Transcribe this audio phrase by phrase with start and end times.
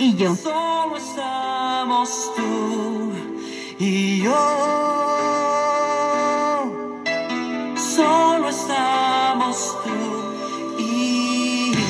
[0.00, 0.34] y yo.
[0.34, 3.12] Solo estamos tú
[3.78, 4.32] y yo.
[7.76, 11.82] Solo estamos tú y yo.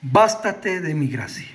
[0.00, 1.46] Bástate de mi gracia.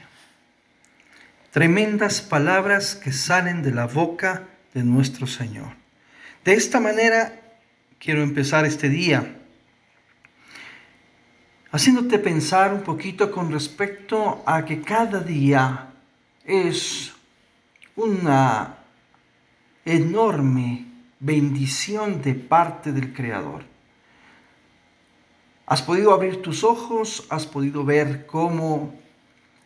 [1.51, 4.43] Tremendas palabras que salen de la boca
[4.75, 5.73] de nuestro Señor.
[6.45, 7.46] De esta manera
[7.99, 9.37] quiero empezar este día
[11.71, 15.93] haciéndote pensar un poquito con respecto a que cada día
[16.45, 17.13] es
[17.95, 18.77] una
[19.85, 20.85] enorme
[21.19, 23.63] bendición de parte del Creador.
[25.65, 28.93] Has podido abrir tus ojos, has podido ver cómo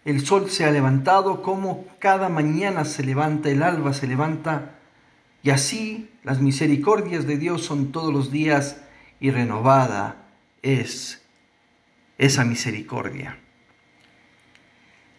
[0.03, 4.79] el sol se ha levantado, cómo cada mañana se levanta, el alba se levanta,
[5.43, 8.77] y así las misericordias de Dios son todos los días
[9.19, 10.27] y renovada
[10.61, 11.21] es
[12.17, 13.37] esa misericordia.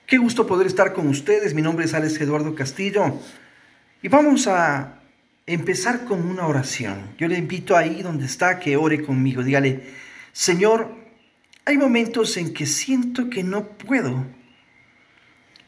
[0.06, 1.55] Qué gusto poder estar con ustedes.
[1.55, 3.19] Mi nombre es Alex Eduardo Castillo
[4.03, 5.00] y vamos a
[5.47, 7.15] empezar con una oración.
[7.19, 9.43] Yo le invito ahí donde está que ore conmigo.
[9.43, 9.82] Dígale,
[10.32, 10.94] Señor,
[11.65, 14.25] hay momentos en que siento que no puedo,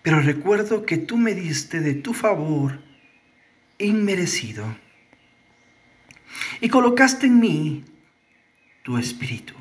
[0.03, 2.84] pero recuerdo que tú me diste de tu favor
[3.79, 4.77] inmerecido
[6.61, 7.85] y colocaste en mí
[8.83, 9.55] tu espíritu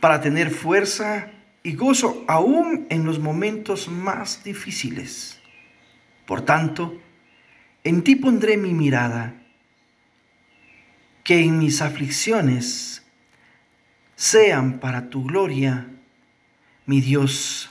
[0.00, 1.30] para tener fuerza
[1.62, 5.40] y gozo aún en los momentos más difíciles.
[6.26, 7.00] Por tanto,
[7.84, 9.34] en ti pondré mi mirada,
[11.24, 13.04] que en mis aflicciones
[14.16, 15.88] sean para tu gloria,
[16.86, 17.70] mi Dios.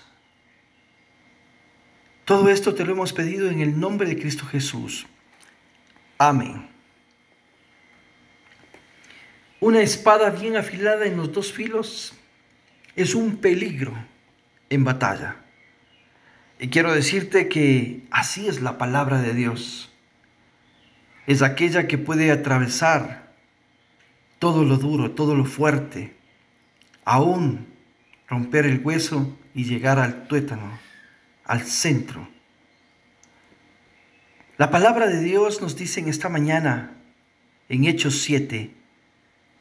[2.25, 5.07] Todo esto te lo hemos pedido en el nombre de Cristo Jesús.
[6.21, 6.67] Amén.
[9.61, 12.13] Una espada bien afilada en los dos filos
[12.97, 13.93] es un peligro
[14.69, 15.37] en batalla.
[16.59, 19.93] Y quiero decirte que así es la palabra de Dios.
[21.25, 23.31] Es aquella que puede atravesar
[24.39, 26.17] todo lo duro, todo lo fuerte,
[27.05, 27.65] aún
[28.27, 30.79] romper el hueso y llegar al tuétano,
[31.45, 32.27] al centro.
[34.59, 36.91] La palabra de Dios nos dice en esta mañana,
[37.69, 38.69] en Hechos 7,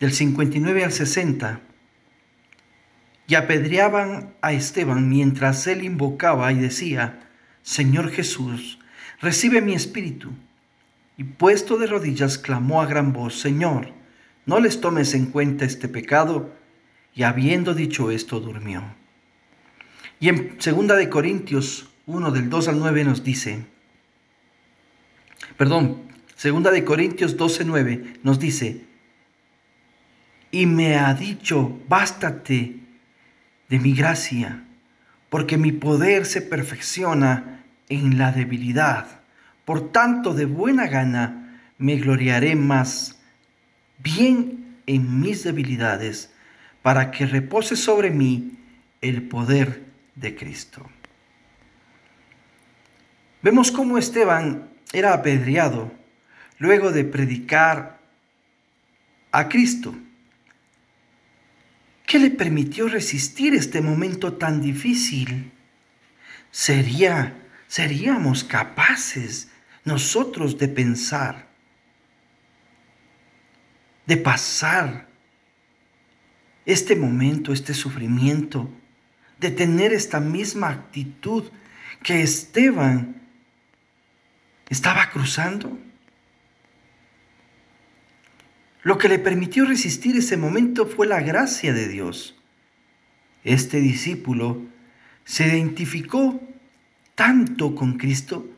[0.01, 1.61] del 59 al 60,
[3.29, 7.21] y apedreaban a Esteban mientras él invocaba y decía,
[7.63, 8.81] Señor Jesús,
[9.21, 10.33] recibe mi espíritu.
[11.17, 13.93] Y puesto de rodillas clamó a gran voz, Señor,
[14.47, 16.53] no les tomes en cuenta este pecado.
[17.15, 18.83] Y habiendo dicho esto, durmió.
[20.19, 23.78] Y en 2 de Corintios 1 del 2 al 9 nos dice,
[25.57, 26.03] perdón,
[26.37, 28.85] segunda de Corintios 12:9 nos dice,
[30.51, 32.77] y me ha dicho, bástate
[33.69, 34.65] de mi gracia,
[35.29, 39.21] porque mi poder se perfecciona en la debilidad.
[39.65, 43.19] Por tanto, de buena gana me gloriaré más
[43.99, 46.33] bien en mis debilidades,
[46.83, 48.57] para que repose sobre mí
[49.03, 50.89] el poder de Cristo.
[53.43, 55.93] Vemos cómo Esteban era apedreado
[56.59, 58.01] luego de predicar
[59.31, 59.95] a Cristo.
[62.07, 65.53] ¿Qué le permitió resistir este momento tan difícil?
[66.51, 69.49] Sería, seríamos capaces
[69.85, 71.49] nosotros de pensar,
[74.07, 75.07] de pasar
[76.65, 78.71] este momento, este sufrimiento,
[79.39, 81.45] de tener esta misma actitud
[82.03, 83.19] que Esteban
[84.69, 85.79] estaba cruzando.
[88.83, 92.37] Lo que le permitió resistir ese momento fue la gracia de Dios.
[93.45, 94.63] Este discípulo
[95.25, 96.41] se identificó
[97.15, 98.49] tanto con Cristo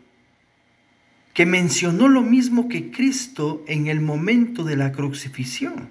[1.33, 5.91] que mencionó lo mismo que Cristo en el momento de la crucifixión.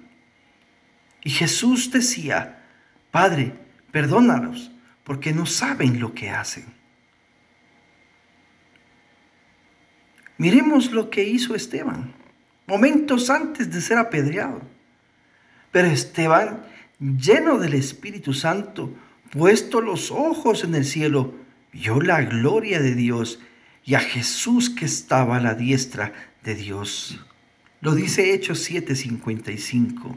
[1.22, 2.64] Y Jesús decía,
[3.10, 3.54] Padre,
[3.90, 4.70] perdónalos,
[5.04, 6.79] porque no saben lo que hacen.
[10.40, 12.14] Miremos lo que hizo Esteban,
[12.66, 14.62] momentos antes de ser apedreado.
[15.70, 16.64] Pero Esteban,
[16.98, 18.90] lleno del Espíritu Santo,
[19.32, 21.34] puesto los ojos en el cielo,
[21.74, 23.38] vio la gloria de Dios
[23.84, 27.22] y a Jesús que estaba a la diestra de Dios.
[27.82, 30.16] Lo dice Hechos 7:55.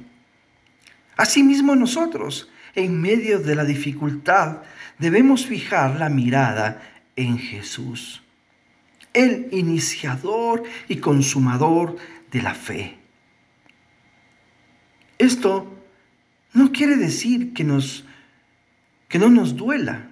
[1.17, 4.59] Asimismo nosotros, en medio de la dificultad,
[4.99, 6.81] debemos fijar la mirada
[7.17, 8.22] en Jesús,
[9.13, 11.95] el iniciador y consumador
[12.31, 12.97] de la fe.
[15.17, 15.71] Esto
[16.53, 18.05] no quiere decir que, nos,
[19.07, 20.09] que no nos duela.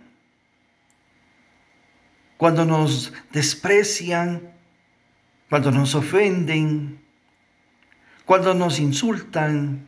[2.37, 4.53] Cuando nos desprecian,
[5.49, 7.01] cuando nos ofenden,
[8.25, 9.87] cuando nos insultan,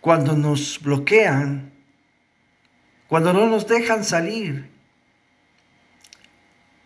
[0.00, 1.70] cuando nos bloquean,
[3.06, 4.71] cuando no nos dejan salir,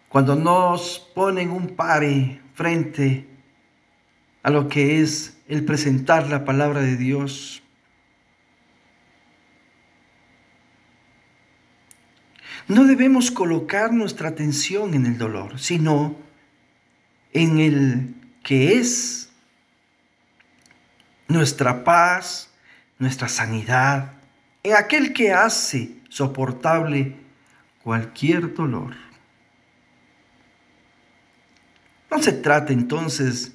[0.09, 3.27] cuando nos ponen un pare frente
[4.43, 7.63] a lo que es el presentar la palabra de Dios.
[12.69, 16.17] No debemos colocar nuestra atención en el dolor, sino
[17.33, 19.31] en el que es
[21.29, 22.51] nuestra paz,
[22.99, 24.13] nuestra sanidad,
[24.63, 27.17] en aquel que hace soportable
[27.83, 29.06] cualquier dolor.
[32.11, 33.53] No se trata entonces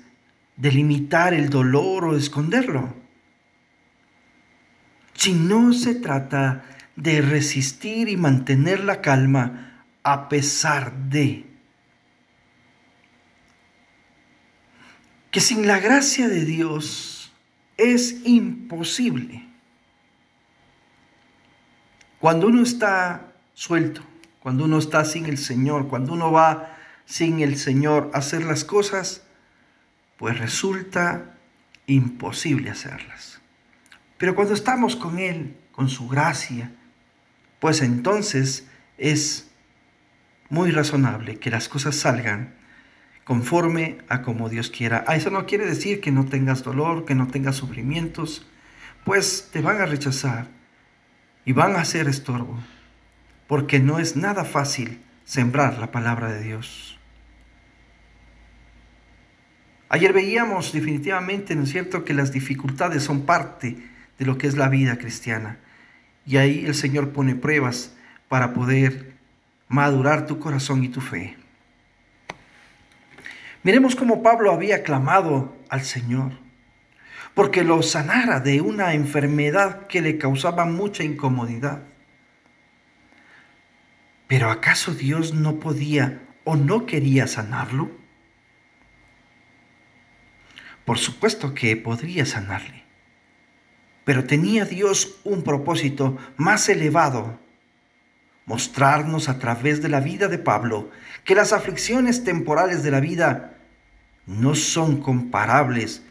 [0.57, 2.93] de limitar el dolor o esconderlo,
[5.13, 6.63] sino se trata
[6.95, 11.45] de resistir y mantener la calma a pesar de
[15.31, 17.31] que sin la gracia de Dios
[17.77, 19.47] es imposible.
[22.19, 24.01] Cuando uno está suelto,
[24.41, 29.23] cuando uno está sin el Señor, cuando uno va sin el Señor hacer las cosas,
[30.17, 31.37] pues resulta
[31.87, 33.41] imposible hacerlas.
[34.17, 36.71] Pero cuando estamos con Él, con su gracia,
[37.59, 38.67] pues entonces
[38.97, 39.51] es
[40.49, 42.55] muy razonable que las cosas salgan
[43.23, 45.03] conforme a como Dios quiera.
[45.07, 48.47] A eso no quiere decir que no tengas dolor, que no tengas sufrimientos,
[49.05, 50.47] pues te van a rechazar
[51.45, 52.59] y van a ser estorbo,
[53.47, 56.99] porque no es nada fácil sembrar la palabra de Dios.
[59.89, 63.77] Ayer veíamos definitivamente, ¿no es cierto?, que las dificultades son parte
[64.17, 65.59] de lo que es la vida cristiana.
[66.25, 67.93] Y ahí el Señor pone pruebas
[68.29, 69.11] para poder
[69.67, 71.35] madurar tu corazón y tu fe.
[73.63, 76.31] Miremos cómo Pablo había clamado al Señor,
[77.33, 81.83] porque lo sanara de una enfermedad que le causaba mucha incomodidad.
[84.31, 87.91] Pero ¿acaso Dios no podía o no quería sanarlo?
[90.85, 92.85] Por supuesto que podría sanarle,
[94.05, 97.41] pero tenía Dios un propósito más elevado
[98.45, 100.89] mostrarnos a través de la vida de Pablo
[101.25, 103.57] que las aflicciones temporales de la vida
[104.27, 106.03] no son comparables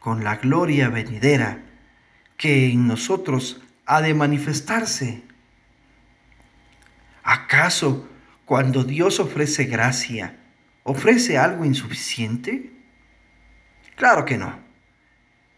[0.00, 1.64] con la gloria venidera
[2.36, 5.27] que en nosotros ha de manifestarse.
[7.58, 8.08] ¿Acaso
[8.44, 10.38] cuando Dios ofrece gracia,
[10.84, 12.70] ofrece algo insuficiente?
[13.96, 14.60] Claro que no.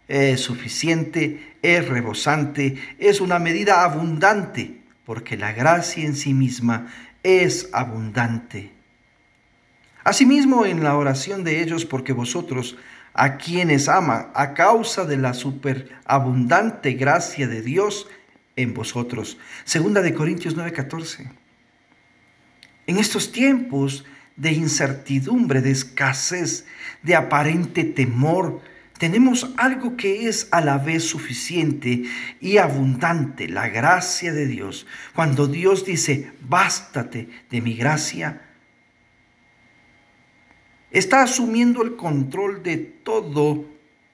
[0.08, 6.90] Es suficiente, es rebosante, es una medida abundante porque la gracia en sí misma
[7.22, 8.72] es abundante.
[10.02, 12.78] Asimismo, en la oración de ellos, porque vosotros,
[13.12, 18.08] a quienes ama, a causa de la superabundante gracia de Dios
[18.56, 19.36] en vosotros.
[19.64, 21.30] Segunda de Corintios 9:14.
[22.90, 24.04] En estos tiempos
[24.34, 26.66] de incertidumbre, de escasez,
[27.04, 28.62] de aparente temor,
[28.98, 32.02] tenemos algo que es a la vez suficiente
[32.40, 34.88] y abundante, la gracia de Dios.
[35.14, 38.42] Cuando Dios dice, bástate de mi gracia,
[40.90, 43.66] está asumiendo el control de todo,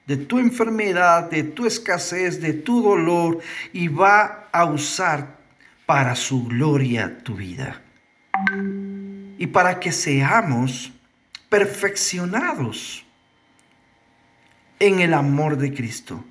[0.05, 3.39] de tu enfermedad, de tu escasez, de tu dolor,
[3.73, 5.39] y va a usar
[5.87, 7.81] para su gloria tu vida.
[9.37, 10.91] Y para que seamos
[11.49, 13.05] perfeccionados
[14.79, 16.23] en el amor de Cristo,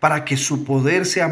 [0.00, 1.26] para que su poder se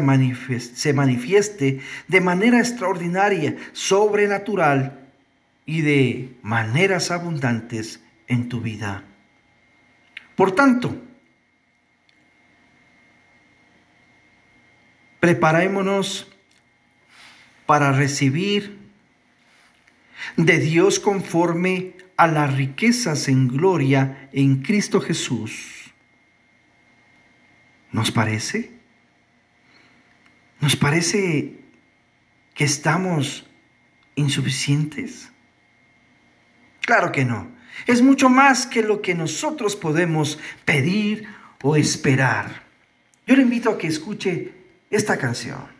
[0.93, 5.07] manifieste de manera extraordinaria, sobrenatural
[5.65, 9.03] y de maneras abundantes en tu vida.
[10.35, 10.95] Por tanto,
[15.19, 16.31] preparémonos
[17.65, 18.84] para recibir
[20.37, 25.93] de Dios conforme a las riquezas en gloria en Cristo Jesús.
[27.91, 28.71] ¿Nos parece?
[30.59, 31.59] ¿Nos parece
[32.53, 33.45] que estamos
[34.15, 35.31] insuficientes?
[36.81, 37.51] Claro que no.
[37.87, 41.27] Es mucho más que lo que nosotros podemos pedir
[41.61, 42.63] o esperar.
[43.27, 44.53] Yo le invito a que escuche
[44.89, 45.75] esta canción.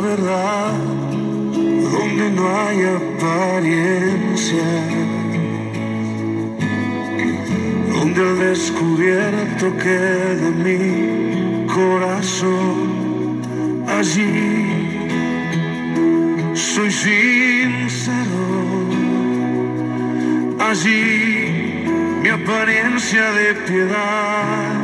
[0.00, 0.72] Verdad,
[1.52, 4.64] donde no hay apariencia,
[7.92, 13.42] donde el descubierto queda mi corazón,
[13.86, 14.66] allí
[16.54, 18.46] soy sincero,
[20.58, 21.84] allí
[22.22, 24.80] mi apariencia de piedad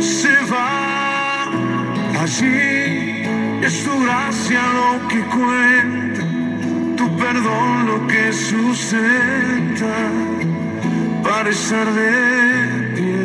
[0.00, 1.50] se va,
[2.20, 3.09] allí
[3.62, 6.22] es tu gracia lo que cuenta,
[6.96, 9.96] tu perdón lo que sustenta
[11.22, 12.12] para estar de
[12.96, 13.20] pie.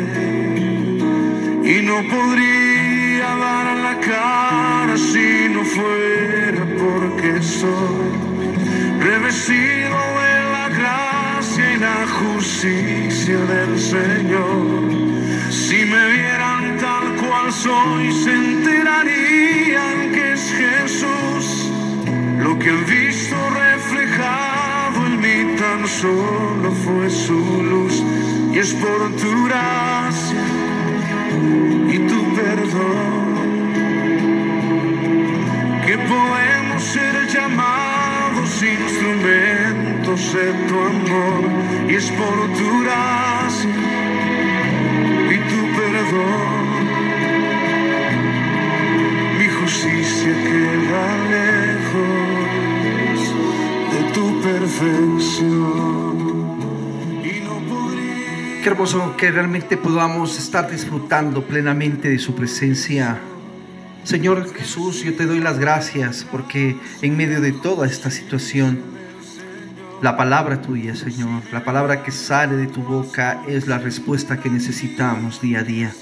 [1.74, 8.10] Y no podría dar la cara si no fuera porque soy
[9.00, 15.06] revestido de la gracia y la justicia del Señor.
[15.50, 16.95] Si me vieran tal
[17.52, 21.70] soy, se enterarían que Jesús,
[22.38, 28.02] lo que han visto reflejado en mí tan solo fue su luz.
[28.52, 30.44] Y es por tu gracia
[31.88, 33.36] y tu perdón
[35.86, 41.50] que podemos ser llamados instrumentos de tu amor.
[41.88, 43.70] Y es por tu gracia
[45.30, 46.55] y tu perdón
[49.86, 53.20] justicia queda lejos
[53.92, 56.16] de tu perfección.
[58.62, 63.20] Qué hermoso que realmente podamos estar disfrutando plenamente de su presencia.
[64.02, 68.80] Señor Jesús, yo te doy las gracias porque en medio de toda esta situación,
[70.02, 74.50] la palabra tuya, Señor, la palabra que sale de tu boca es la respuesta que
[74.50, 75.92] necesitamos día a día.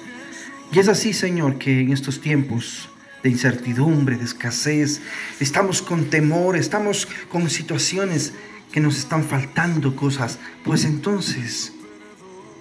[0.72, 2.88] Y es así, Señor, que en estos tiempos
[3.24, 5.00] de incertidumbre, de escasez,
[5.40, 8.34] estamos con temor, estamos con situaciones
[8.70, 11.72] que nos están faltando cosas, pues entonces,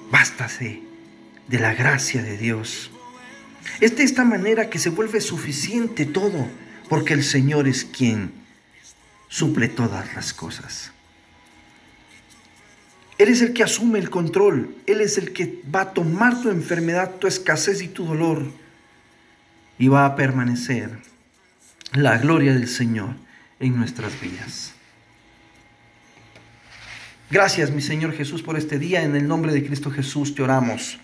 [0.10, 0.82] bástase
[1.50, 2.92] de la gracia de Dios.
[3.82, 6.48] Es de esta manera que se vuelve suficiente todo,
[6.88, 8.32] porque el Señor es quien
[9.28, 10.94] suple todas las cosas.
[13.18, 16.50] Él es el que asume el control, Él es el que va a tomar tu
[16.50, 18.63] enfermedad, tu escasez y tu dolor
[19.78, 21.00] y va a permanecer
[21.94, 23.16] la gloria del Señor
[23.60, 24.74] en nuestras vidas.
[27.30, 29.02] Gracias, mi Señor Jesús, por este día.
[29.02, 31.00] En el nombre de Cristo Jesús te oramos.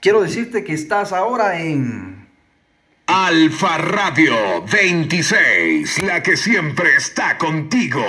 [0.00, 2.26] Quiero decirte que estás ahora en...
[3.06, 8.02] Alfa Radio 26, la que siempre está contigo.